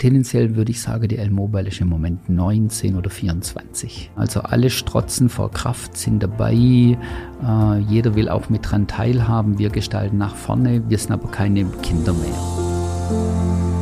[0.00, 4.10] Tendenziell würde ich sagen, die L-Mobile ist im Moment 19 oder 24.
[4.16, 6.54] Also alle strotzen vor Kraft, sind dabei.
[6.54, 9.58] Äh, jeder will auch mit dran teilhaben.
[9.58, 10.88] Wir gestalten nach vorne.
[10.88, 13.79] Wir sind aber keine Kinder mehr.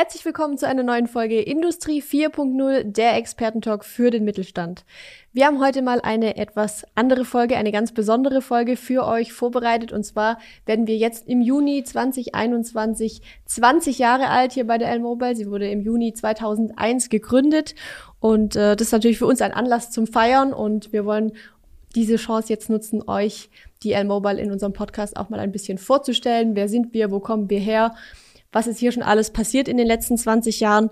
[0.00, 4.84] Herzlich willkommen zu einer neuen Folge Industrie 4.0, der Expertentalk für den Mittelstand.
[5.32, 9.92] Wir haben heute mal eine etwas andere Folge, eine ganz besondere Folge für euch vorbereitet.
[9.92, 15.34] Und zwar werden wir jetzt im Juni 2021 20 Jahre alt hier bei der L-Mobile.
[15.34, 17.74] Sie wurde im Juni 2001 gegründet.
[18.20, 20.52] Und äh, das ist natürlich für uns ein Anlass zum Feiern.
[20.52, 21.32] Und wir wollen
[21.96, 23.50] diese Chance jetzt nutzen, euch
[23.82, 26.54] die L-Mobile in unserem Podcast auch mal ein bisschen vorzustellen.
[26.54, 27.10] Wer sind wir?
[27.10, 27.96] Wo kommen wir her?
[28.52, 30.90] Was ist hier schon alles passiert in den letzten 20 Jahren.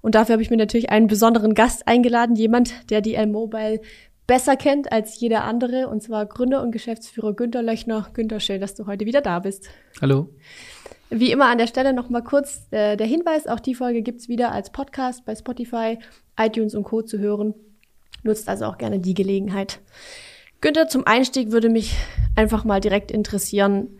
[0.00, 3.80] Und dafür habe ich mir natürlich einen besonderen Gast eingeladen, jemand, der die L-Mobile
[4.26, 8.08] besser kennt als jeder andere, und zwar Gründer und Geschäftsführer Günter Löchner.
[8.12, 9.68] Günter, schön, dass du heute wieder da bist.
[10.00, 10.28] Hallo.
[11.10, 14.28] Wie immer an der Stelle noch mal kurz äh, der Hinweis, auch die Folge gibt's
[14.28, 15.98] wieder als Podcast bei Spotify,
[16.38, 17.00] iTunes und Co.
[17.00, 17.54] zu hören.
[18.22, 19.80] Nutzt also auch gerne die Gelegenheit.
[20.60, 21.96] Günther, zum Einstieg würde mich
[22.36, 23.98] einfach mal direkt interessieren,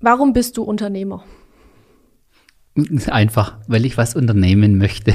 [0.00, 1.24] warum bist du Unternehmer?
[3.08, 5.14] Einfach, weil ich was unternehmen möchte.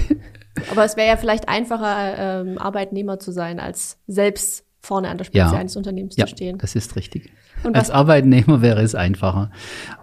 [0.72, 5.26] Aber es wäre ja vielleicht einfacher, ähm, Arbeitnehmer zu sein, als selbst vorne an der
[5.26, 5.52] Spitze ja.
[5.52, 6.58] eines Unternehmens ja, zu stehen.
[6.58, 7.32] Das ist richtig.
[7.64, 9.52] Und als Arbeitnehmer wäre es einfacher.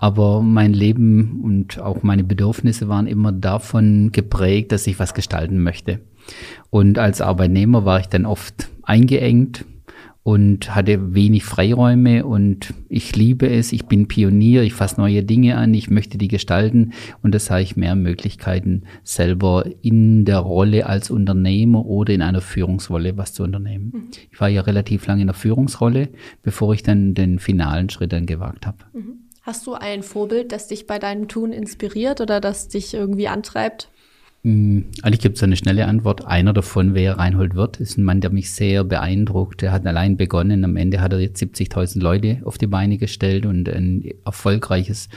[0.01, 5.63] Aber mein Leben und auch meine Bedürfnisse waren immer davon geprägt, dass ich was gestalten
[5.63, 6.01] möchte.
[6.71, 9.65] Und als Arbeitnehmer war ich dann oft eingeengt,
[10.23, 15.57] und hatte wenig Freiräume und ich liebe es, ich bin Pionier, ich fasse neue Dinge
[15.57, 16.93] an, ich möchte die gestalten
[17.23, 22.41] und das habe ich mehr Möglichkeiten selber in der Rolle als Unternehmer oder in einer
[22.41, 23.91] Führungsrolle was zu unternehmen.
[23.93, 24.11] Mhm.
[24.31, 26.09] Ich war ja relativ lange in der Führungsrolle,
[26.43, 28.79] bevor ich dann den finalen Schritt dann gewagt habe.
[28.93, 29.23] Mhm.
[29.43, 33.91] Hast du ein Vorbild, das dich bei deinem Tun inspiriert oder das dich irgendwie antreibt?
[34.45, 36.27] Hm, eigentlich gibt es eine schnelle Antwort.
[36.27, 39.63] Einer davon, wer Reinhold Wirth, ist ein Mann, der mich sehr beeindruckt.
[39.63, 40.65] Der hat allein begonnen.
[40.65, 45.09] Am Ende hat er jetzt 70.000 Leute auf die Beine gestellt und ein erfolgreiches,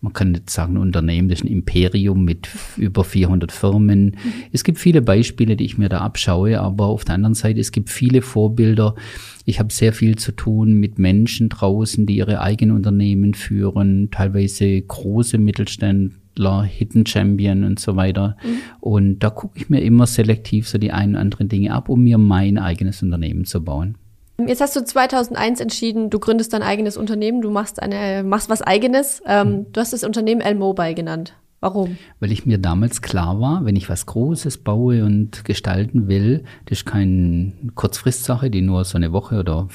[0.00, 4.04] man kann nicht sagen Unternehmen, das ist ein Imperium mit über 400 Firmen.
[4.06, 4.32] Mhm.
[4.50, 7.70] Es gibt viele Beispiele, die ich mir da abschaue, aber auf der anderen Seite, es
[7.70, 8.96] gibt viele Vorbilder.
[9.44, 14.80] Ich habe sehr viel zu tun mit Menschen draußen, die ihre eigenen Unternehmen führen, teilweise
[14.82, 18.36] große Mittelständler Sportler, Hidden Champion und so weiter.
[18.42, 18.58] Mhm.
[18.80, 22.02] Und da gucke ich mir immer selektiv so die ein oder anderen Dinge ab, um
[22.02, 23.96] mir mein eigenes Unternehmen zu bauen.
[24.44, 28.62] Jetzt hast du 2001 entschieden, du gründest dein eigenes Unternehmen, du machst eine, machst was
[28.62, 29.22] eigenes.
[29.26, 29.66] Ähm, mhm.
[29.72, 31.34] Du hast das Unternehmen L-Mobile genannt.
[31.60, 31.96] Warum?
[32.18, 36.78] Weil ich mir damals klar war, wenn ich was Großes baue und gestalten will, das
[36.78, 39.68] ist keine Kurzfristsache, die nur so eine Woche oder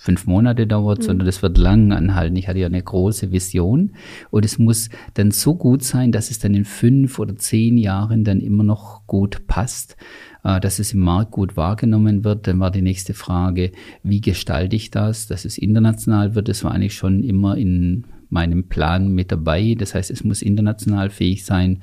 [0.00, 1.02] fünf Monate dauert, mhm.
[1.02, 2.34] sondern das wird lang anhalten.
[2.36, 3.92] Ich hatte ja eine große Vision
[4.30, 8.24] und es muss dann so gut sein, dass es dann in fünf oder zehn Jahren
[8.24, 9.98] dann immer noch gut passt,
[10.42, 12.46] äh, dass es im Markt gut wahrgenommen wird.
[12.46, 13.72] Dann war die nächste Frage,
[14.02, 16.48] wie gestalte ich das, dass es international wird.
[16.48, 19.74] Das war eigentlich schon immer in meinem Plan mit dabei.
[19.78, 21.80] Das heißt, es muss international fähig sein.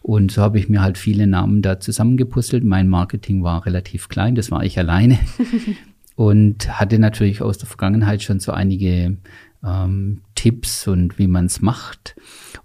[0.00, 2.64] Und so habe ich mir halt viele Namen da zusammengepuzzelt.
[2.64, 5.18] Mein Marketing war relativ klein, das war ich alleine.
[6.18, 9.18] und hatte natürlich aus der Vergangenheit schon so einige
[9.64, 12.14] ähm, Tipps und wie man es macht.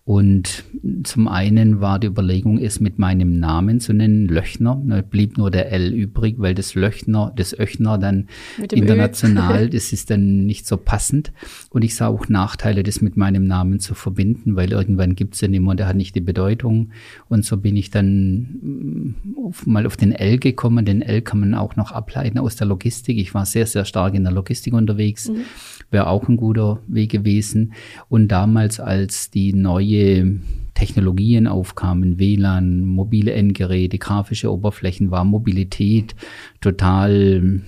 [0.06, 0.64] Und
[1.04, 4.80] zum einen war die Überlegung, es mit meinem Namen zu nennen, Löchner.
[4.86, 8.28] Da blieb nur der L übrig, weil das Löchner, das Öchner dann
[8.70, 11.32] international, das ist dann nicht so passend.
[11.70, 15.42] Und ich sah auch Nachteile, das mit meinem Namen zu verbinden, weil irgendwann gibt es
[15.42, 16.92] ja niemand, der hat nicht die Bedeutung.
[17.28, 19.16] Und so bin ich dann mm,
[19.48, 20.86] auf, mal auf den L gekommen.
[20.86, 23.18] Den L kann man auch noch ableiten aus der Logistik.
[23.18, 25.30] Ich war sehr, sehr stark in der Logistik unterwegs.
[25.30, 25.46] Mhm.
[25.90, 27.63] Wäre auch ein guter Weg gewesen.
[28.10, 30.40] Und damals, als die neue neue
[30.74, 36.16] Technologien aufkamen, WLAN, mobile Endgeräte, grafische Oberflächen, war Mobilität
[36.62, 37.62] total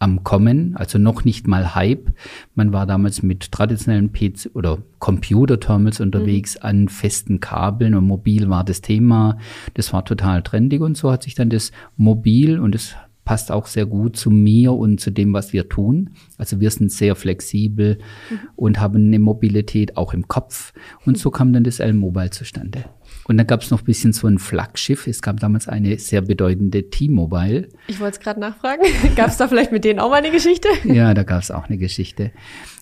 [0.00, 2.12] am Kommen, also noch nicht mal Hype.
[2.54, 6.62] Man war damals mit traditionellen PC oder Computerterminals unterwegs mhm.
[6.62, 9.38] an festen Kabeln und mobil war das Thema.
[9.74, 12.94] Das war total trendig und so hat sich dann das Mobil und das
[13.28, 16.14] passt auch sehr gut zu mir und zu dem, was wir tun.
[16.38, 17.98] Also wir sind sehr flexibel
[18.30, 18.38] mhm.
[18.56, 20.72] und haben eine Mobilität auch im Kopf.
[21.04, 22.86] Und so kam dann das L-Mobile zustande.
[23.28, 25.06] Und dann gab es noch ein bisschen so ein Flaggschiff.
[25.06, 27.68] Es gab damals eine sehr bedeutende T-Mobile.
[27.86, 28.82] Ich wollte es gerade nachfragen.
[29.16, 30.68] gab es da vielleicht mit denen auch mal eine Geschichte?
[30.84, 32.32] ja, da gab es auch eine Geschichte.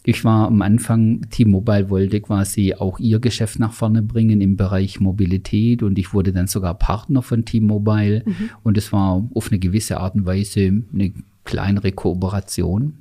[0.04, 5.00] Ich war am Anfang, T-Mobile wollte quasi auch ihr Geschäft nach vorne bringen im Bereich
[5.00, 8.50] Mobilität und ich wurde dann sogar Partner von T-Mobile mhm.
[8.62, 12.98] und es war auf eine gewisse Art und Weise eine kleinere Kooperation.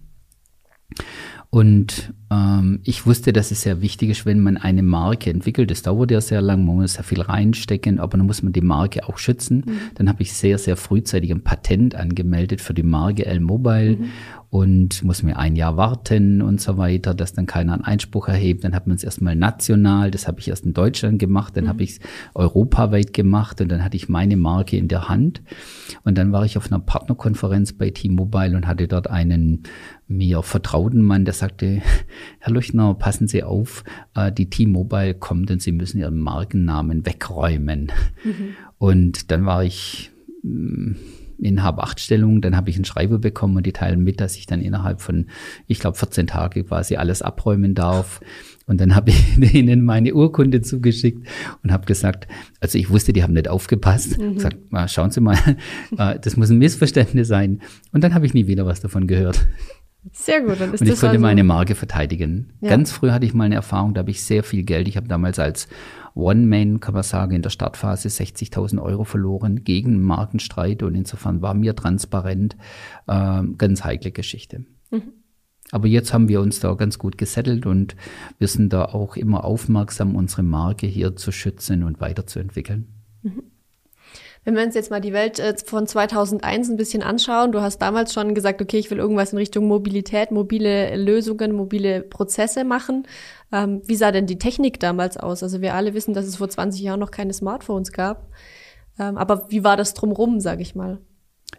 [1.56, 5.72] Und äh, Ähm, ich wusste, dass es sehr wichtig ist, wenn man eine Marke entwickelt.
[5.72, 8.62] Das dauert ja sehr lang, man muss sehr viel reinstecken, aber dann muss man die
[8.62, 9.64] Marke auch schützen.
[9.66, 9.78] Mhm.
[9.96, 14.06] Dann habe ich sehr, sehr frühzeitig ein Patent angemeldet für die Marke L-Mobile mhm
[14.56, 18.64] und muss mir ein Jahr warten und so weiter, dass dann keiner einen Einspruch erhebt.
[18.64, 21.70] Dann hat man es erstmal national, das habe ich erst in Deutschland gemacht, dann mhm.
[21.70, 22.00] habe ich es
[22.36, 25.42] europaweit gemacht und dann hatte ich meine Marke in der Hand.
[26.06, 29.64] Und dann war ich auf einer Partnerkonferenz bei T-Mobile und hatte dort einen
[30.08, 31.82] mir vertrauten Mann, der sagte,
[32.40, 33.84] Herr Leuchtner, passen Sie auf,
[34.16, 37.92] äh, die T-Mobile kommt und Sie müssen Ihren Markennamen wegräumen.
[38.24, 38.56] Mhm.
[38.78, 40.12] Und dann war ich
[40.44, 40.94] mm,
[41.40, 42.42] in Hab-Acht-Stellung.
[42.42, 45.28] Dann habe ich einen Schreiber bekommen und die teilen mit, dass ich dann innerhalb von,
[45.68, 48.22] ich glaube, 14 Tage quasi alles abräumen darf.
[48.68, 51.28] Und dann habe ich ihnen meine Urkunde zugeschickt
[51.64, 52.28] und habe gesagt,
[52.60, 54.18] also ich wusste, die haben nicht aufgepasst.
[54.18, 54.36] Mhm.
[54.36, 54.58] Gesagt,
[54.88, 55.38] schauen Sie mal,
[55.98, 57.62] äh, das muss ein Missverständnis sein.
[57.92, 59.48] Und dann habe ich nie wieder was davon gehört.
[60.12, 60.60] Sehr gut.
[60.60, 62.54] Dann ist und ich konnte also meine Marke verteidigen.
[62.62, 62.70] Ja.
[62.70, 64.88] Ganz früh hatte ich mal eine Erfahrung, da habe ich sehr viel Geld.
[64.88, 65.68] Ich habe damals als
[66.14, 71.54] One-Man, kann man sagen, in der Startphase 60.000 Euro verloren gegen Markenstreit und insofern war
[71.54, 72.56] mir transparent
[73.08, 74.66] äh, ganz heikle Geschichte.
[74.92, 75.14] Mhm.
[75.72, 77.96] Aber jetzt haben wir uns da ganz gut gesettelt und
[78.38, 82.88] wir sind da auch immer aufmerksam, unsere Marke hier zu schützen und weiterzuentwickeln.
[83.24, 83.44] Mhm.
[84.46, 87.80] Wenn wir uns jetzt mal die Welt äh, von 2001 ein bisschen anschauen, du hast
[87.80, 93.08] damals schon gesagt, okay, ich will irgendwas in Richtung Mobilität, mobile Lösungen, mobile Prozesse machen.
[93.52, 95.42] Ähm, wie sah denn die Technik damals aus?
[95.42, 98.28] Also wir alle wissen, dass es vor 20 Jahren noch keine Smartphones gab.
[99.00, 101.00] Ähm, aber wie war das drumrum, sage ich mal?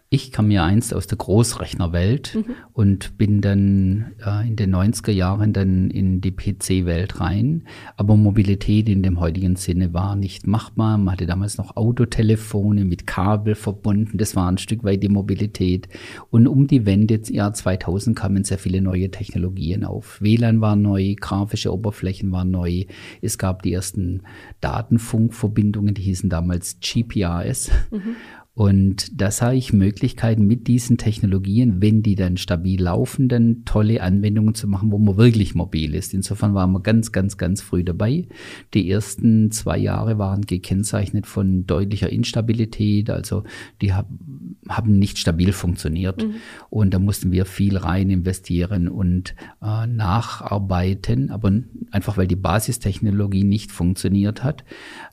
[0.09, 2.55] Ich kam ja einst aus der Großrechnerwelt mhm.
[2.71, 7.63] und bin dann äh, in den 90er Jahren dann in die PC-Welt rein.
[7.97, 10.97] Aber Mobilität in dem heutigen Sinne war nicht machbar.
[10.97, 14.17] Man hatte damals noch Autotelefone mit Kabel verbunden.
[14.17, 15.89] Das war ein Stück weit die Mobilität.
[16.29, 20.21] Und um die Wende Jahr 2000 kamen sehr viele neue Technologien auf.
[20.21, 22.85] WLAN war neu, grafische Oberflächen waren neu.
[23.21, 24.21] Es gab die ersten
[24.61, 27.71] Datenfunkverbindungen, die hießen damals GPRS.
[27.91, 28.15] Mhm.
[28.57, 34.01] Und da sah ich Möglichkeiten mit diesen Technologien, wenn die dann stabil laufen, dann tolle
[34.01, 36.11] Anwendungen zu machen, wo man wirklich mobil ist.
[36.15, 38.27] Insofern waren wir ganz, ganz, ganz früh dabei.
[38.73, 43.43] Die ersten zwei Jahre waren gekennzeichnet von deutlicher Instabilität, also
[43.79, 46.23] die haben nicht stabil funktioniert.
[46.23, 46.33] Mhm.
[46.71, 51.51] Und da mussten wir viel rein investieren und äh, nacharbeiten, aber
[51.91, 54.63] einfach weil die Basistechnologie nicht funktioniert hat.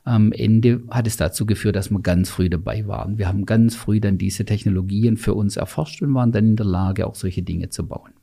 [0.05, 3.17] Am Ende hat es dazu geführt, dass wir ganz früh dabei waren.
[3.17, 6.65] Wir haben ganz früh dann diese Technologien für uns erforscht und waren dann in der
[6.65, 8.13] Lage, auch solche Dinge zu bauen.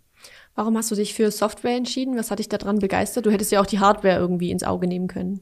[0.55, 2.17] Warum hast du dich für Software entschieden?
[2.17, 3.26] Was hat dich daran begeistert?
[3.26, 5.40] Du hättest ja auch die Hardware irgendwie ins Auge nehmen können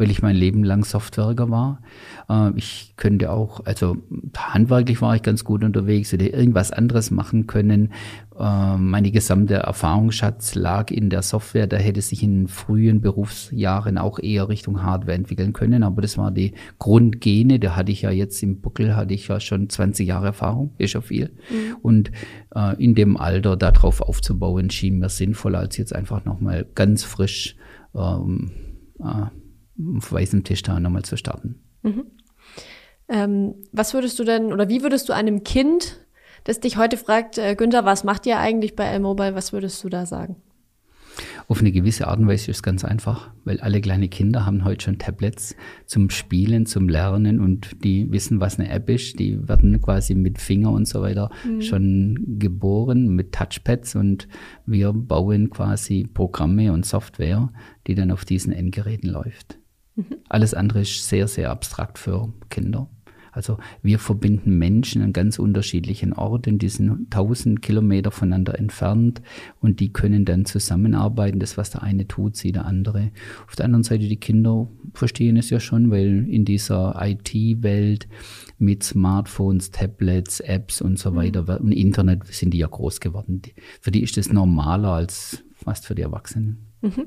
[0.00, 1.82] weil ich mein Leben lang Softwareger war.
[2.30, 3.98] Äh, ich könnte auch, also
[4.34, 7.92] handwerklich war ich ganz gut unterwegs, hätte irgendwas anderes machen können.
[8.38, 14.18] Äh, meine gesamte Erfahrungsschatz lag in der Software, da hätte sich in frühen Berufsjahren auch
[14.18, 18.42] eher Richtung Hardware entwickeln können, aber das war die Grundgene, da hatte ich ja jetzt
[18.42, 21.26] im Buckel, hatte ich ja schon 20 Jahre Erfahrung, ist ja viel.
[21.50, 21.76] Mhm.
[21.82, 22.10] Und
[22.54, 27.56] äh, in dem Alter darauf aufzubauen, schien mir sinnvoller, als jetzt einfach nochmal ganz frisch
[27.94, 28.52] ähm,
[28.98, 29.26] äh,
[29.96, 31.60] auf weißem Tisch da nochmal zu starten.
[31.82, 32.06] Mhm.
[33.08, 36.00] Ähm, was würdest du denn oder wie würdest du einem Kind,
[36.44, 39.88] das dich heute fragt, äh, Günther, was macht ihr eigentlich bei L-Mobile, was würdest du
[39.88, 40.36] da sagen?
[41.48, 44.64] Auf eine gewisse Art und Weise ist es ganz einfach, weil alle kleine Kinder haben
[44.64, 49.18] heute schon Tablets zum Spielen, zum Lernen und die wissen, was eine App ist.
[49.18, 51.60] Die werden quasi mit Finger und so weiter mhm.
[51.60, 54.28] schon geboren mit Touchpads und
[54.64, 57.52] wir bauen quasi Programme und Software,
[57.88, 59.59] die dann auf diesen Endgeräten läuft.
[60.00, 60.16] Mhm.
[60.28, 62.88] Alles andere ist sehr, sehr abstrakt für Kinder.
[63.32, 69.22] Also wir verbinden Menschen an ganz unterschiedlichen Orten, die sind tausend Kilometer voneinander entfernt
[69.60, 71.38] und die können dann zusammenarbeiten.
[71.38, 73.12] Das, was der eine tut, sieht der andere.
[73.46, 78.08] Auf der anderen Seite, die Kinder verstehen es ja schon, weil in dieser IT-Welt
[78.58, 81.16] mit Smartphones, Tablets, Apps und so mhm.
[81.16, 83.42] weiter und Internet sind die ja groß geworden.
[83.80, 86.66] Für die ist das normaler als fast für die Erwachsenen.
[86.80, 87.06] Mhm.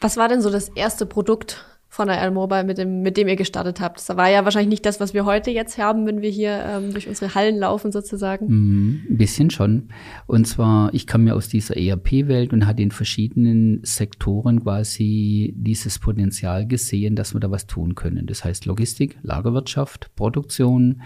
[0.00, 3.36] Was war denn so das erste Produkt, von der L-Mobile, mit dem, mit dem ihr
[3.36, 3.98] gestartet habt.
[3.98, 6.92] Das war ja wahrscheinlich nicht das, was wir heute jetzt haben, wenn wir hier ähm,
[6.92, 8.46] durch unsere Hallen laufen sozusagen.
[8.46, 9.88] Mm, ein bisschen schon.
[10.26, 15.98] Und zwar, ich kam ja aus dieser ERP-Welt und hatte in verschiedenen Sektoren quasi dieses
[15.98, 18.26] Potenzial gesehen, dass wir da was tun können.
[18.26, 21.00] Das heißt Logistik, Lagerwirtschaft, Produktion.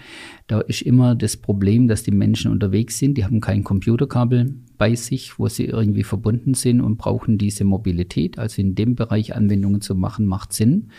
[0.47, 4.95] Da ist immer das Problem, dass die Menschen unterwegs sind, die haben kein Computerkabel, bei
[4.95, 8.37] sich, wo sie irgendwie verbunden sind und brauchen diese Mobilität.
[8.37, 10.89] Also in dem Bereich Anwendungen zu machen, macht Sinn.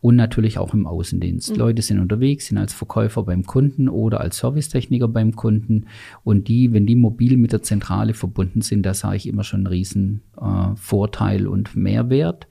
[0.00, 1.52] Und natürlich auch im Außendienst.
[1.52, 1.56] Mhm.
[1.56, 5.86] Leute sind unterwegs, sind als Verkäufer beim Kunden oder als Servicetechniker beim Kunden.
[6.24, 9.60] Und die, wenn die mobil mit der Zentrale verbunden sind, da sage ich immer schon
[9.60, 12.46] einen riesen äh, Vorteil und Mehrwert.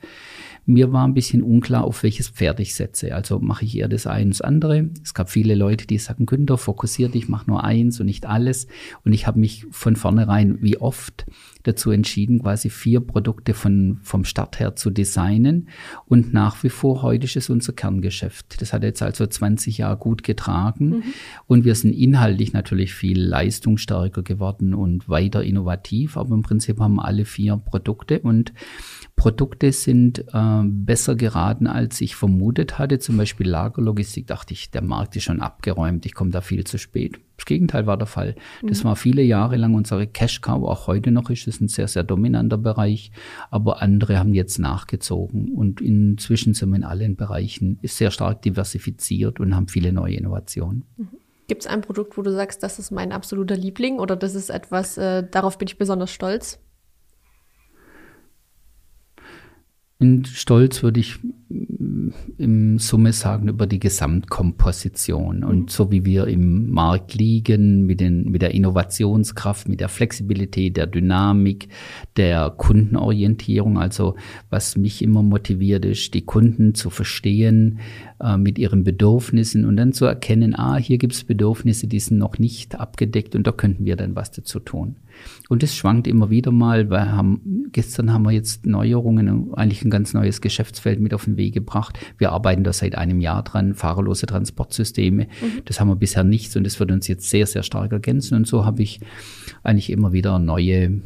[0.66, 3.16] Mir war ein bisschen unklar, auf welches Pferd ich setze.
[3.16, 4.89] Also mache ich eher das eine das andere.
[5.04, 8.68] Es gab viele Leute, die sagen, Günther, fokussiert dich, mach nur eins und nicht alles.
[9.04, 11.25] Und ich habe mich von vornherein, wie oft,
[11.63, 15.70] dazu entschieden, quasi vier Produkte von, vom Start her zu designen.
[16.06, 18.62] Und nach wie vor, heute ist es unser Kerngeschäft.
[18.62, 20.89] Das hat jetzt also 20 Jahre gut getragen.
[20.89, 21.04] Mhm.
[21.48, 26.16] Und wir sind inhaltlich natürlich viel leistungsstärker geworden und weiter innovativ.
[26.18, 28.54] Aber im Prinzip haben wir alle vier Produkte und
[29.16, 33.00] Produkte sind äh, besser geraten, als ich vermutet hatte.
[33.00, 36.78] Zum Beispiel Lagerlogistik dachte ich, der Markt ist schon abgeräumt, ich komme da viel zu
[36.78, 37.20] spät.
[37.39, 38.36] Das Gegenteil war der Fall.
[38.62, 38.89] Das mhm.
[38.89, 40.62] war viele Jahre lang unsere Cash Cow.
[40.67, 43.12] Auch heute noch ist es ein sehr, sehr dominanter Bereich.
[43.50, 45.53] Aber andere haben jetzt nachgezogen.
[45.53, 50.84] Und inzwischen sind wir in allen Bereichen sehr stark diversifiziert und haben viele neue Innovationen.
[50.98, 51.08] Mhm.
[51.48, 54.50] Gibt es ein Produkt, wo du sagst, das ist mein absoluter Liebling oder das ist
[54.50, 56.60] etwas, äh, darauf bin ich besonders stolz?
[59.98, 61.19] Und stolz würde ich
[62.38, 65.44] im Summe sagen über die Gesamtkomposition.
[65.44, 65.68] Und mhm.
[65.68, 70.86] so wie wir im Markt liegen, mit, den, mit der Innovationskraft, mit der Flexibilität, der
[70.86, 71.70] Dynamik,
[72.18, 73.79] der Kundenorientierung.
[73.79, 74.15] Also
[74.50, 77.79] was mich immer motiviert ist, die Kunden zu verstehen
[78.22, 82.20] äh, mit ihren Bedürfnissen und dann zu erkennen, ah, hier gibt es Bedürfnisse, die sind
[82.20, 84.98] noch nicht abgedeckt und da könnten wir dann was dazu tun.
[85.48, 89.90] Und es schwankt immer wieder mal, weil haben, gestern haben wir jetzt Neuerungen, eigentlich ein
[89.90, 91.98] ganz neues Geschäftsfeld mit auf den Weg gebracht.
[92.18, 95.24] Wir arbeiten da seit einem Jahr dran, fahrerlose Transportsysteme.
[95.24, 95.62] Mhm.
[95.66, 98.36] Das haben wir bisher nicht und das wird uns jetzt sehr, sehr stark ergänzen.
[98.36, 99.00] Und so habe ich
[99.64, 101.02] eigentlich immer wieder neue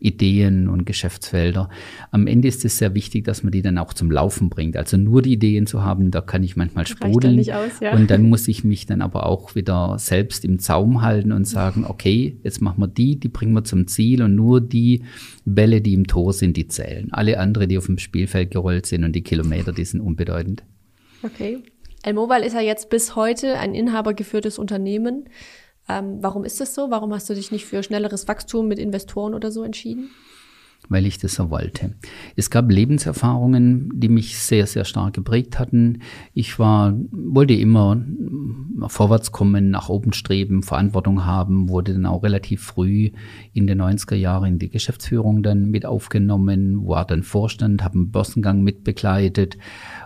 [0.00, 1.68] Ideen und Geschäftsfelder.
[2.10, 4.76] Am Ende ist es sehr wichtig, dass man die dann auch zum Laufen bringt.
[4.76, 7.38] Also nur die Ideen zu haben, da kann ich manchmal sprudeln.
[7.38, 7.94] Aus, ja.
[7.94, 11.84] Und dann muss ich mich dann aber auch wieder selbst im Zaum halten und sagen,
[11.88, 15.04] okay, jetzt machen wir die, die bringen wir zum Ziel und nur die
[15.44, 17.08] Bälle, die im Tor sind, die zählen.
[17.12, 20.64] Alle andere, die auf dem Spielfeld gerollt sind und die Kilometer, die sind unbedeutend.
[21.22, 21.58] Okay.
[22.02, 25.28] L-Mobile ist ja jetzt bis heute ein inhabergeführtes Unternehmen.
[25.90, 26.90] Ähm, warum ist das so?
[26.90, 30.10] Warum hast du dich nicht für schnelleres Wachstum mit Investoren oder so entschieden?
[30.88, 31.94] weil ich das so wollte.
[32.36, 36.00] Es gab Lebenserfahrungen, die mich sehr, sehr stark geprägt hatten.
[36.32, 38.02] Ich war, wollte immer
[38.88, 43.10] vorwärts kommen, nach oben streben, Verantwortung haben, wurde dann auch relativ früh
[43.52, 48.10] in den 90er Jahren in die Geschäftsführung dann mit aufgenommen, war dann Vorstand, habe einen
[48.10, 49.58] Börsengang mitbegleitet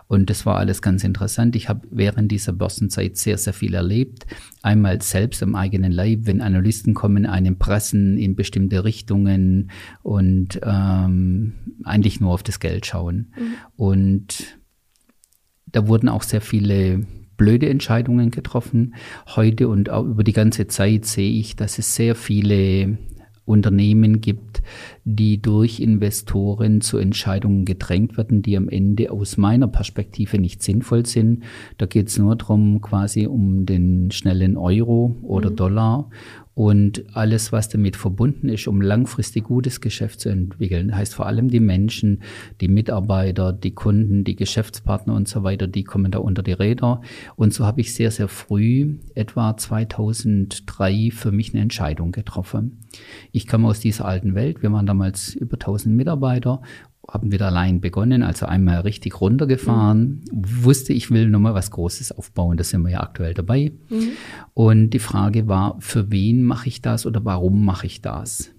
[0.06, 1.56] und das war alles ganz interessant.
[1.56, 4.26] Ich habe während dieser Börsenzeit sehr, sehr viel erlebt.
[4.62, 9.70] Einmal selbst am eigenen Leib, wenn Analysten kommen, einen pressen in bestimmte Richtungen
[10.02, 13.32] und ähm, eigentlich nur auf das Geld schauen.
[13.36, 13.54] Mhm.
[13.76, 14.58] Und
[15.66, 17.06] da wurden auch sehr viele
[17.36, 18.94] blöde Entscheidungen getroffen.
[19.34, 22.98] Heute und auch über die ganze Zeit sehe ich, dass es sehr viele
[23.46, 24.62] Unternehmen gibt,
[25.04, 31.04] die durch Investoren zu Entscheidungen gedrängt werden, die am Ende aus meiner Perspektive nicht sinnvoll
[31.04, 31.44] sind.
[31.76, 35.56] Da geht es nur darum, quasi um den schnellen Euro oder mhm.
[35.56, 36.10] Dollar
[36.54, 41.48] und alles, was damit verbunden ist, um langfristig gutes Geschäft zu entwickeln, heißt vor allem
[41.48, 42.22] die Menschen,
[42.60, 47.00] die Mitarbeiter, die Kunden, die Geschäftspartner und so weiter, die kommen da unter die Räder.
[47.34, 52.78] Und so habe ich sehr, sehr früh, etwa 2003, für mich eine Entscheidung getroffen.
[53.32, 54.62] Ich komme aus dieser alten Welt.
[54.62, 56.62] Wir waren damals über 1000 Mitarbeiter
[57.10, 60.64] haben wieder allein begonnen, also einmal richtig runtergefahren, mhm.
[60.64, 63.72] wusste, ich will nochmal was Großes aufbauen, da sind wir ja aktuell dabei.
[63.90, 64.08] Mhm.
[64.54, 68.53] Und die Frage war, für wen mache ich das oder warum mache ich das?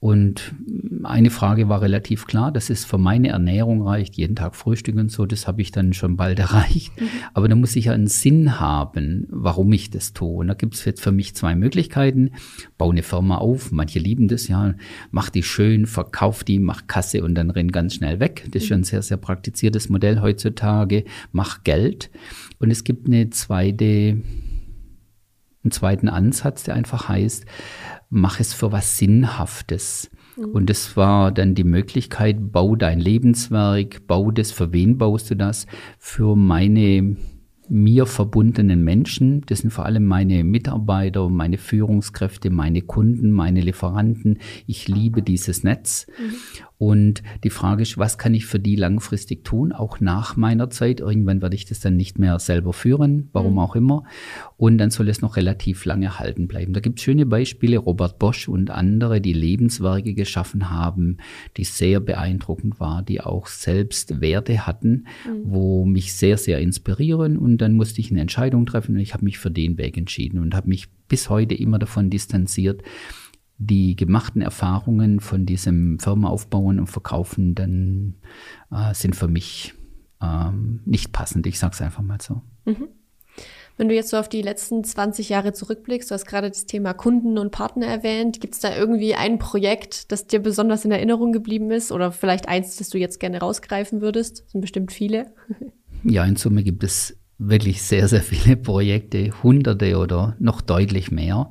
[0.00, 0.54] Und
[1.02, 5.10] eine Frage war relativ klar, dass es für meine Ernährung reicht, jeden Tag Frühstück und
[5.10, 6.98] so, das habe ich dann schon bald erreicht.
[7.00, 7.08] Mhm.
[7.34, 10.38] Aber da muss ich ja einen Sinn haben, warum ich das tue.
[10.38, 12.30] Und da gibt es jetzt für mich zwei Möglichkeiten.
[12.76, 14.74] Bau eine Firma auf, manche lieben das ja,
[15.10, 18.44] mach die schön, verkauf die, mach Kasse und dann renn ganz schnell weg.
[18.52, 21.04] Das ist schon ein sehr, sehr praktiziertes Modell heutzutage.
[21.32, 22.10] Mach Geld.
[22.60, 23.84] Und es gibt eine zweite,
[25.64, 27.46] einen zweiten Ansatz, der einfach heißt,
[28.10, 30.10] mach es für was Sinnhaftes.
[30.36, 30.44] Mhm.
[30.50, 35.36] Und das war dann die Möglichkeit, bau dein Lebenswerk, bau das, für wen baust du
[35.36, 35.66] das?
[35.98, 37.16] Für meine
[37.68, 44.38] mir verbundenen Menschen, das sind vor allem meine Mitarbeiter, meine Führungskräfte, meine Kunden, meine Lieferanten.
[44.66, 46.06] Ich liebe dieses Netz.
[46.18, 46.34] Mhm.
[46.78, 51.00] Und die Frage ist, was kann ich für die langfristig tun, auch nach meiner Zeit?
[51.00, 53.58] Irgendwann werde ich das dann nicht mehr selber führen, warum mhm.
[53.58, 54.04] auch immer.
[54.56, 56.72] Und dann soll es noch relativ lange halten bleiben.
[56.72, 61.16] Da gibt es schöne Beispiele, Robert Bosch und andere, die Lebenswerke geschaffen haben,
[61.56, 65.42] die sehr beeindruckend waren, die auch selbst Werte hatten, mhm.
[65.44, 67.36] wo mich sehr, sehr inspirieren.
[67.36, 70.38] Und dann musste ich eine Entscheidung treffen und ich habe mich für den Weg entschieden
[70.40, 72.82] und habe mich bis heute immer davon distanziert,
[73.58, 78.14] die gemachten Erfahrungen von diesem Firma aufbauen und verkaufen, dann
[78.70, 79.74] äh, sind für mich
[80.22, 81.46] ähm, nicht passend.
[81.46, 82.42] Ich sage es einfach mal so.
[82.64, 82.88] Mhm.
[83.76, 86.94] Wenn du jetzt so auf die letzten 20 Jahre zurückblickst, du hast gerade das Thema
[86.94, 91.32] Kunden und Partner erwähnt, gibt es da irgendwie ein Projekt, das dir besonders in Erinnerung
[91.32, 94.42] geblieben ist oder vielleicht eins, das du jetzt gerne rausgreifen würdest?
[94.42, 95.32] Das sind bestimmt viele.
[96.04, 101.50] Ja, in Summe gibt es wirklich sehr, sehr viele Projekte, hunderte oder noch deutlich mehr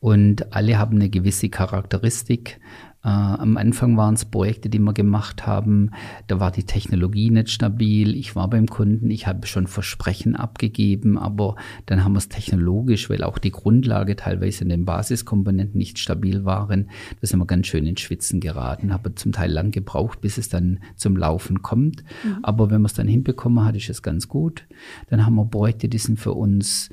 [0.00, 2.60] und alle haben eine gewisse Charakteristik.
[3.04, 5.90] Äh, am Anfang waren es Projekte, die wir gemacht haben.
[6.26, 8.16] Da war die Technologie nicht stabil.
[8.16, 11.56] Ich war beim Kunden, ich habe schon Versprechen abgegeben, aber
[11.86, 16.44] dann haben wir es technologisch, weil auch die Grundlage teilweise in den Basiskomponenten nicht stabil
[16.46, 16.88] waren.
[17.20, 18.92] Da sind wir ganz schön ins Schwitzen geraten.
[18.92, 22.02] Habe zum Teil lang gebraucht, bis es dann zum Laufen kommt.
[22.24, 22.38] Mhm.
[22.42, 24.66] Aber wenn wir es dann hinbekommen hat, ist es ganz gut.
[25.10, 26.88] Dann haben wir Projekte, die sind für uns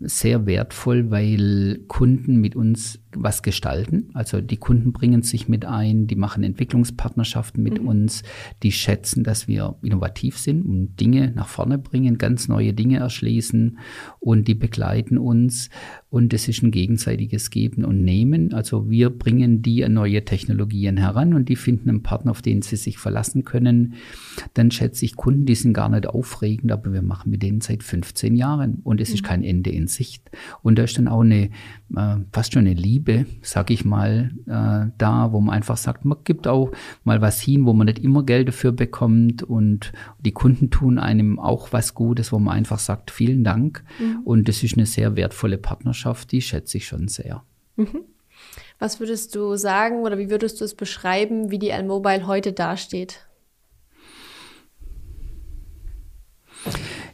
[0.00, 4.10] sehr wertvoll, weil Kunden mit uns was gestalten.
[4.14, 7.88] Also die Kunden bringen sich mit ein, die machen Entwicklungspartnerschaften mit mhm.
[7.88, 8.22] uns,
[8.62, 13.78] die schätzen, dass wir innovativ sind und Dinge nach vorne bringen, ganz neue Dinge erschließen
[14.20, 15.70] und die begleiten uns
[16.10, 18.54] und es ist ein gegenseitiges Geben und Nehmen.
[18.54, 22.62] Also wir bringen die an neue Technologien heran und die finden einen Partner, auf den
[22.62, 23.94] sie sich verlassen können.
[24.54, 27.82] Dann schätze ich Kunden, die sind gar nicht aufregend, aber wir machen mit denen seit
[27.82, 29.14] 15 Jahren und es mhm.
[29.14, 30.30] ist kein Ende in Sicht.
[30.62, 31.50] Und da ist dann auch eine
[31.96, 36.18] äh, fast schon eine Liebe, sag ich mal, äh, da, wo man einfach sagt, man
[36.24, 36.70] gibt auch
[37.04, 41.38] mal was hin, wo man nicht immer Geld dafür bekommt und die Kunden tun einem
[41.38, 43.84] auch was Gutes, wo man einfach sagt, vielen Dank.
[43.98, 44.20] Mhm.
[44.24, 47.42] Und das ist eine sehr wertvolle Partnerschaft, die schätze ich schon sehr.
[47.76, 48.00] Mhm.
[48.78, 53.27] Was würdest du sagen oder wie würdest du es beschreiben, wie die L-Mobile heute dasteht?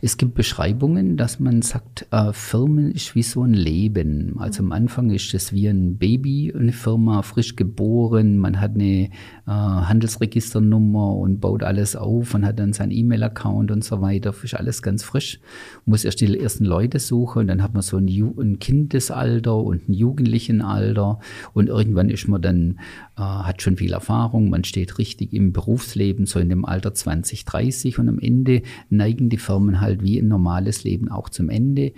[0.05, 4.35] Es gibt Beschreibungen, dass man sagt, äh, Firmen ist wie so ein Leben.
[4.39, 8.37] Also am Anfang ist es wie ein Baby, eine Firma, frisch geboren.
[8.37, 9.09] Man hat eine äh,
[9.47, 14.35] Handelsregisternummer und baut alles auf und hat dann seinen E-Mail-Account und so weiter.
[14.43, 15.41] Ist alles ganz frisch.
[15.87, 19.57] Muss erst die ersten Leute suchen und dann hat man so ein, Ju ein Kindesalter
[19.57, 21.19] und ein Jugendlichenalter
[21.55, 22.79] und irgendwann ist man dann,
[23.17, 24.51] äh, hat schon viel Erfahrung.
[24.51, 29.31] Man steht richtig im Berufsleben, so in dem Alter 20, 30 und am Ende neigen
[29.31, 31.93] die Firmen halt halt wie ein normales Leben auch zum Ende.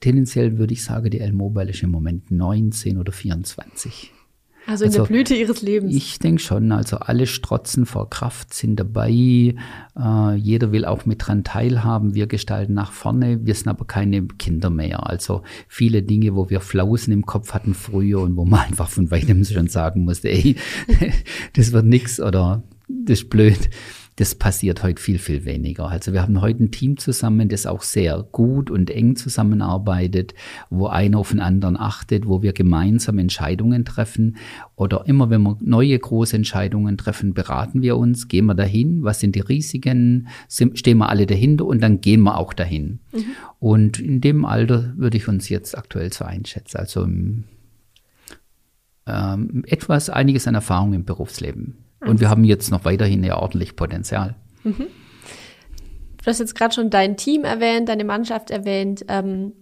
[0.00, 4.12] Tendenziell würde ich sagen, die L-Mobile ist im Moment 19 oder 24.
[4.68, 5.94] Also in also, der Blüte ihres Lebens.
[5.94, 6.72] Ich denke schon.
[6.72, 9.54] Also alle strotzen vor Kraft, sind dabei.
[9.98, 12.14] Äh, jeder will auch mit dran teilhaben.
[12.14, 13.46] Wir gestalten nach vorne.
[13.46, 15.06] Wir sind aber keine Kinder mehr.
[15.06, 19.10] Also viele Dinge, wo wir Flausen im Kopf hatten früher und wo man einfach von
[19.10, 20.56] weitem schon sagen musste, ey,
[21.54, 23.70] das wird nix oder das ist blöd
[24.18, 25.88] das passiert heute viel, viel weniger.
[25.88, 30.34] Also wir haben heute ein Team zusammen, das auch sehr gut und eng zusammenarbeitet,
[30.70, 34.36] wo einer auf den anderen achtet, wo wir gemeinsam Entscheidungen treffen.
[34.74, 39.20] Oder immer, wenn wir neue große Entscheidungen treffen, beraten wir uns, gehen wir dahin, was
[39.20, 42.98] sind die Risiken, stehen wir alle dahinter und dann gehen wir auch dahin.
[43.12, 43.24] Mhm.
[43.60, 46.76] Und in dem Alter würde ich uns jetzt aktuell so einschätzen.
[46.76, 47.44] Also ähm,
[49.68, 51.76] etwas, einiges an Erfahrung im Berufsleben.
[52.00, 54.36] Und wir haben jetzt noch weiterhin ja ordentlich Potenzial.
[54.64, 54.86] Mhm.
[56.18, 59.04] Du hast jetzt gerade schon dein Team erwähnt, deine Mannschaft erwähnt.
[59.08, 59.52] Ähm,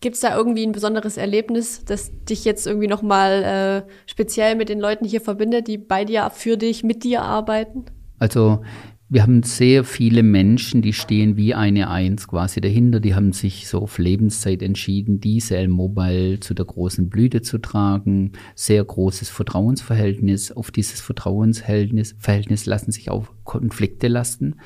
[0.00, 4.68] Gibt es da irgendwie ein besonderes Erlebnis, das dich jetzt irgendwie nochmal äh, speziell mit
[4.68, 7.86] den Leuten hier verbindet, die bei dir, für dich, mit dir arbeiten?
[8.18, 8.62] Also
[9.10, 13.00] wir haben sehr viele Menschen, die stehen wie eine Eins quasi dahinter.
[13.00, 18.32] Die haben sich so auf Lebenszeit entschieden, diese L-Mobile zu der großen Blüte zu tragen.
[18.54, 20.52] Sehr großes Vertrauensverhältnis.
[20.52, 24.56] Auf dieses Vertrauensverhältnis Verhältnis lassen sich auch Konflikte lasten.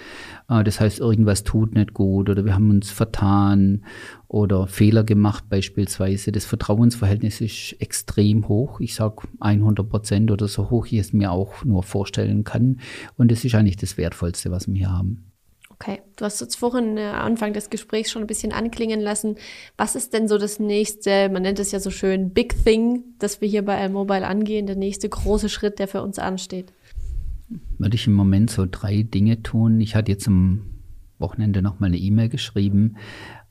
[0.48, 3.84] Äh, das heißt, irgendwas tut nicht gut oder wir haben uns vertan
[4.32, 6.32] oder Fehler gemacht beispielsweise.
[6.32, 8.80] Das Vertrauensverhältnis ist extrem hoch.
[8.80, 12.80] Ich sage 100 Prozent oder so hoch, ich es mir auch nur vorstellen kann.
[13.18, 15.30] Und das ist eigentlich das Wertvollste, was wir hier haben.
[15.68, 19.36] Okay, du hast jetzt vorhin äh, Anfang des Gesprächs schon ein bisschen anklingen lassen.
[19.76, 23.42] Was ist denn so das nächste, man nennt es ja so schön Big Thing, das
[23.42, 26.72] wir hier bei L-Mobile angehen, der nächste große Schritt, der für uns ansteht?
[27.76, 29.80] Würde ich im Moment so drei Dinge tun.
[29.80, 30.62] Ich hatte jetzt am
[31.18, 32.96] Wochenende nochmal eine E-Mail geschrieben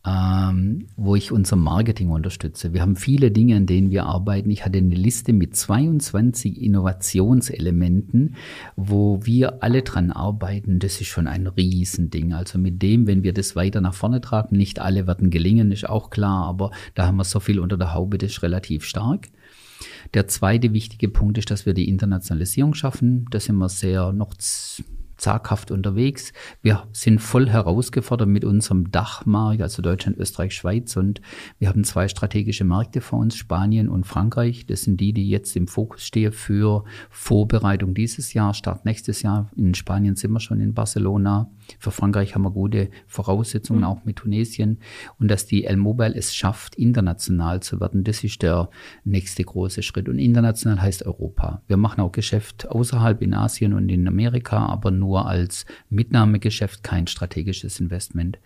[0.05, 2.73] ähm, wo ich unser Marketing unterstütze.
[2.73, 4.49] Wir haben viele Dinge, an denen wir arbeiten.
[4.49, 8.35] Ich hatte eine Liste mit 22 Innovationselementen,
[8.75, 10.79] wo wir alle dran arbeiten.
[10.79, 12.33] Das ist schon ein Riesending.
[12.33, 15.87] Also mit dem, wenn wir das weiter nach vorne tragen, nicht alle werden gelingen, ist
[15.87, 19.29] auch klar, aber da haben wir so viel unter der Haube, das ist relativ stark.
[20.13, 23.25] Der zweite wichtige Punkt ist, dass wir die Internationalisierung schaffen.
[23.29, 24.33] Da sind wir sehr noch
[25.21, 26.33] zaghaft unterwegs.
[26.63, 30.97] Wir sind voll herausgefordert mit unserem Dachmarkt, also Deutschland, Österreich, Schweiz.
[30.97, 31.21] Und
[31.59, 34.65] wir haben zwei strategische Märkte vor uns, Spanien und Frankreich.
[34.65, 39.51] Das sind die, die jetzt im Fokus stehen für Vorbereitung dieses Jahr, Start nächstes Jahr.
[39.55, 41.51] In Spanien sind wir schon in Barcelona.
[41.77, 43.85] Für Frankreich haben wir gute Voraussetzungen, mhm.
[43.85, 44.79] auch mit Tunesien.
[45.19, 48.69] Und dass die L-Mobile es schafft, international zu werden, das ist der
[49.03, 50.09] nächste große Schritt.
[50.09, 51.61] Und international heißt Europa.
[51.67, 56.83] Wir machen auch Geschäft außerhalb in Asien und in Amerika, aber nur nur als Mitnahmegeschäft,
[56.83, 58.39] kein strategisches Investment.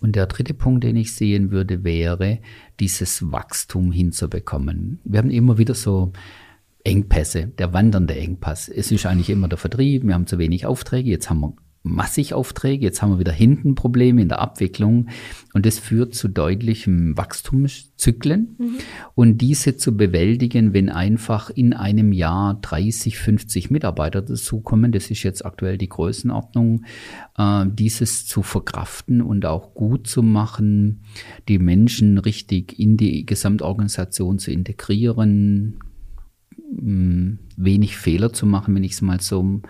[0.00, 2.40] Und der dritte Punkt, den ich sehen würde, wäre,
[2.78, 5.00] dieses Wachstum hinzubekommen.
[5.04, 6.12] Wir haben immer wieder so
[6.84, 8.68] Engpässe, der wandernde Engpass.
[8.68, 12.32] Es ist eigentlich immer der Vertrieb, wir haben zu wenig Aufträge, jetzt haben wir massig
[12.32, 12.84] Aufträge.
[12.84, 15.08] Jetzt haben wir wieder hinten Probleme in der Abwicklung
[15.52, 18.56] und das führt zu deutlichen Wachstumszyklen.
[18.58, 18.78] Mhm.
[19.14, 25.22] Und diese zu bewältigen, wenn einfach in einem Jahr 30, 50 Mitarbeiter dazukommen, das ist
[25.22, 26.84] jetzt aktuell die Größenordnung,
[27.36, 31.02] äh, dieses zu verkraften und auch gut zu machen,
[31.48, 35.76] die Menschen richtig in die Gesamtorganisation zu integrieren,
[36.76, 39.60] wenig Fehler zu machen, wenn ich es mal so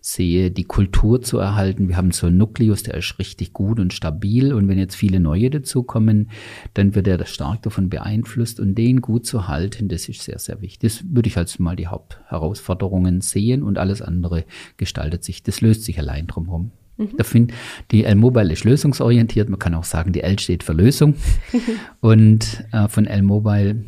[0.00, 1.88] sehe, die Kultur zu erhalten.
[1.88, 5.20] Wir haben so einen Nukleus, der ist richtig gut und stabil und wenn jetzt viele
[5.20, 6.30] neue dazukommen,
[6.74, 10.60] dann wird er stark davon beeinflusst und den gut zu halten, das ist sehr, sehr
[10.60, 10.80] wichtig.
[10.80, 14.44] Das würde ich als mal die Hauptherausforderungen sehen und alles andere
[14.76, 16.70] gestaltet sich, das löst sich allein drumherum.
[16.96, 17.16] Mhm.
[17.16, 17.52] Da find,
[17.90, 19.48] die L-Mobile ist lösungsorientiert.
[19.48, 21.14] Man kann auch sagen, die L steht für Lösung.
[22.00, 23.84] und äh, von L-Mobile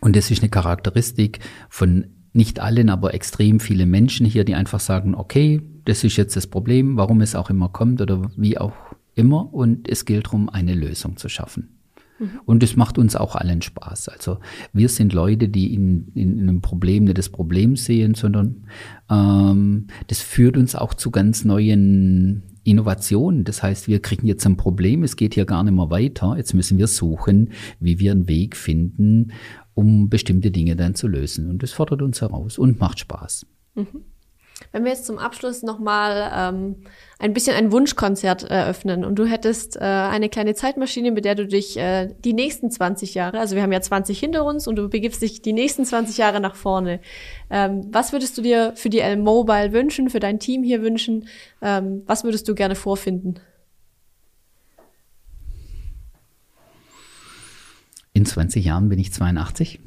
[0.00, 4.80] und das ist eine Charakteristik von nicht allen, aber extrem viele Menschen hier, die einfach
[4.80, 8.72] sagen, okay, das ist jetzt das Problem, warum es auch immer kommt oder wie auch
[9.14, 9.52] immer.
[9.52, 11.68] Und es gilt darum, eine Lösung zu schaffen.
[12.18, 12.40] Mhm.
[12.46, 14.08] Und es macht uns auch allen Spaß.
[14.08, 14.38] Also
[14.72, 18.64] wir sind Leute, die in, in, in einem Problem nicht das Problem sehen, sondern
[19.10, 23.44] ähm, das führt uns auch zu ganz neuen Innovationen.
[23.44, 26.36] Das heißt, wir kriegen jetzt ein Problem, es geht hier gar nicht mehr weiter.
[26.36, 29.32] Jetzt müssen wir suchen, wie wir einen Weg finden,
[29.74, 31.48] um bestimmte Dinge dann zu lösen.
[31.50, 33.46] Und das fordert uns heraus und macht Spaß.
[33.74, 34.04] Mhm.
[34.72, 36.76] Wenn wir jetzt zum Abschluss nochmal ähm,
[37.18, 41.46] ein bisschen ein Wunschkonzert eröffnen und du hättest äh, eine kleine Zeitmaschine, mit der du
[41.46, 44.88] dich äh, die nächsten 20 Jahre, also wir haben ja 20 hinter uns und du
[44.88, 47.00] begibst dich die nächsten 20 Jahre nach vorne.
[47.50, 51.28] Ähm, was würdest du dir für die L-Mobile wünschen, für dein Team hier wünschen?
[51.60, 53.40] Ähm, was würdest du gerne vorfinden?
[58.14, 59.80] In 20 Jahren bin ich 82.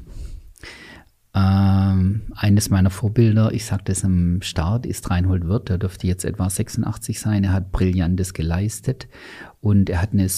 [1.36, 5.68] Ähm, eines meiner Vorbilder, ich sagte es am Start, ist Reinhold Wirth.
[5.68, 7.44] Er dürfte jetzt etwa 86 sein.
[7.44, 9.06] Er hat Brillantes geleistet
[9.60, 10.28] und er hat eine,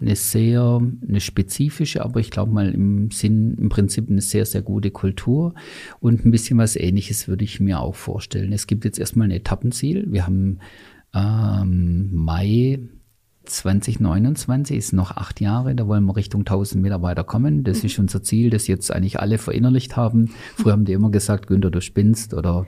[0.00, 4.62] eine sehr, eine spezifische, aber ich glaube mal im Sinn, im Prinzip eine sehr, sehr
[4.62, 5.54] gute Kultur
[6.00, 8.54] und ein bisschen was Ähnliches würde ich mir auch vorstellen.
[8.54, 10.10] Es gibt jetzt erstmal ein Etappenziel.
[10.10, 10.60] Wir haben
[11.14, 12.78] ähm, Mai
[13.44, 17.64] 2029 ist noch acht Jahre, da wollen wir Richtung 1000 Mitarbeiter kommen.
[17.64, 17.86] Das mhm.
[17.86, 20.30] ist unser Ziel, das jetzt eigentlich alle verinnerlicht haben.
[20.56, 22.66] Früher haben die immer gesagt, Günther, du spinnst oder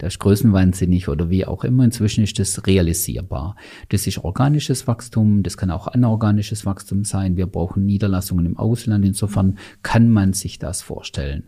[0.00, 1.84] der ist größenwahnsinnig oder wie auch immer.
[1.84, 3.56] Inzwischen ist das realisierbar.
[3.90, 7.36] Das ist organisches Wachstum, das kann auch anorganisches Wachstum sein.
[7.36, 9.04] Wir brauchen Niederlassungen im Ausland.
[9.04, 11.44] Insofern kann man sich das vorstellen.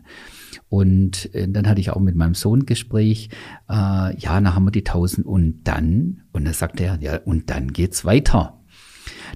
[0.69, 3.29] Und äh, dann hatte ich auch mit meinem Sohn Gespräch,
[3.69, 7.49] äh, ja, dann haben wir die 1000 und dann, und dann sagt er, ja, und
[7.49, 8.59] dann geht's weiter.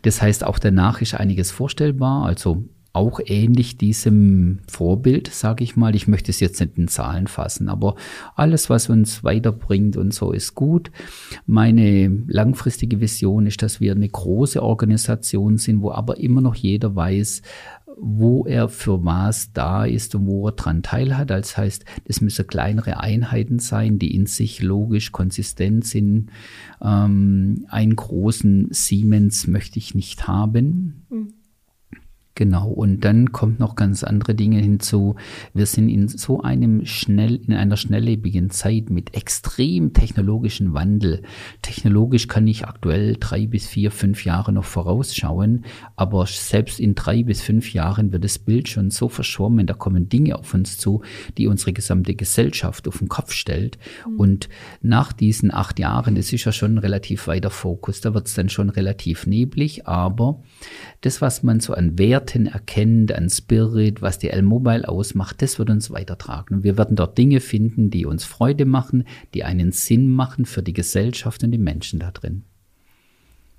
[0.04, 5.96] Das heißt, auch danach ist einiges vorstellbar, also auch ähnlich diesem Vorbild, sage ich mal.
[5.96, 7.96] Ich möchte es jetzt nicht in Zahlen fassen, aber
[8.36, 10.92] alles, was uns weiterbringt und so ist gut.
[11.46, 16.94] Meine langfristige Vision ist, dass wir eine große Organisation sind, wo aber immer noch jeder
[16.94, 17.42] weiß,
[17.98, 21.30] wo er für was da ist und wo er dran teilhat.
[21.30, 26.30] Das heißt, das müssen kleinere Einheiten sein, die in sich logisch konsistent sind.
[26.82, 31.06] Ähm, einen großen Siemens möchte ich nicht haben.
[31.10, 31.34] Mhm.
[32.42, 35.14] Genau, und dann kommt noch ganz andere Dinge hinzu.
[35.54, 41.22] Wir sind in so einem schnell, in einer schnelllebigen Zeit mit extrem technologischen Wandel.
[41.62, 47.22] Technologisch kann ich aktuell drei bis vier, fünf Jahre noch vorausschauen, aber selbst in drei
[47.22, 51.04] bis fünf Jahren wird das Bild schon so verschwommen, da kommen Dinge auf uns zu,
[51.38, 53.78] die unsere gesamte Gesellschaft auf den Kopf stellt.
[54.10, 54.20] Mhm.
[54.20, 54.50] Und
[54.82, 58.34] nach diesen acht Jahren, das ist ja schon ein relativ weiter Fokus, da wird es
[58.34, 60.42] dann schon relativ neblig, aber
[61.02, 62.00] das, was man so an
[62.32, 66.56] Werten erkennt, an Spirit, was die L-Mobile ausmacht, das wird uns weitertragen.
[66.56, 70.64] Und wir werden dort Dinge finden, die uns Freude machen, die einen Sinn machen für
[70.64, 72.44] die Gesellschaft und die Menschen da drin.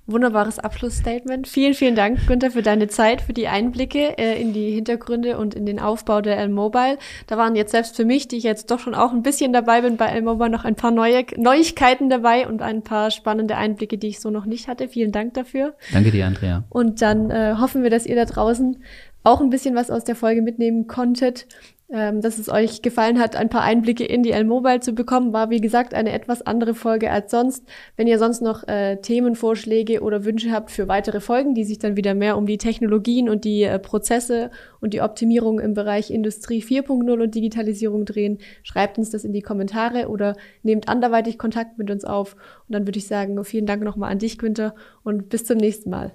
[0.05, 1.47] Wunderbares Abschlussstatement.
[1.47, 5.55] Vielen, vielen Dank, Günther, für deine Zeit, für die Einblicke äh, in die Hintergründe und
[5.55, 6.97] in den Aufbau der L-Mobile.
[7.27, 9.81] Da waren jetzt selbst für mich, die ich jetzt doch schon auch ein bisschen dabei
[9.81, 14.07] bin bei L-Mobile, noch ein paar neue Neuigkeiten dabei und ein paar spannende Einblicke, die
[14.07, 14.89] ich so noch nicht hatte.
[14.89, 15.73] Vielen Dank dafür.
[15.93, 16.65] Danke dir, Andrea.
[16.69, 18.83] Und dann äh, hoffen wir, dass ihr da draußen
[19.23, 21.47] auch ein bisschen was aus der Folge mitnehmen konntet
[21.91, 25.33] ähm, dass es euch gefallen hat, ein paar Einblicke in die L-Mobile zu bekommen.
[25.33, 27.65] War, wie gesagt, eine etwas andere Folge als sonst.
[27.97, 31.95] Wenn ihr sonst noch äh, Themenvorschläge oder Wünsche habt für weitere Folgen, die sich dann
[31.95, 36.63] wieder mehr um die Technologien und die äh, Prozesse und die Optimierung im Bereich Industrie
[36.63, 41.91] 4.0 und Digitalisierung drehen, schreibt uns das in die Kommentare oder nehmt anderweitig Kontakt mit
[41.91, 42.35] uns auf.
[42.67, 45.89] Und dann würde ich sagen, vielen Dank nochmal an dich, Günther, und bis zum nächsten
[45.89, 46.13] Mal.